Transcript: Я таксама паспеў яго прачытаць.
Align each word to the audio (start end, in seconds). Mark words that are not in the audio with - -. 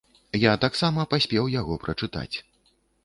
Я 0.43 0.53
таксама 0.63 1.05
паспеў 1.11 1.51
яго 1.59 1.77
прачытаць. 1.85 2.35